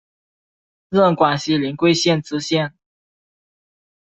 [0.89, 2.73] 任广西临桂县知县。